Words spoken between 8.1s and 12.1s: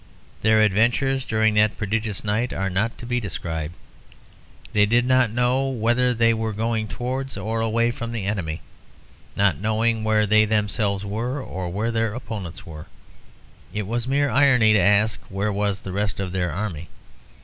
the enemy. Not knowing where they themselves were, or where